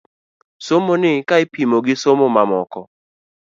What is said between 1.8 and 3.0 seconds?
gi somo mamoko.